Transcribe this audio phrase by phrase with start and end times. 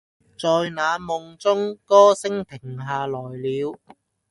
[0.39, 3.79] 在那夢中，歌聲停下來了